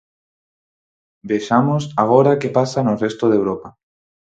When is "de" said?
3.29-3.35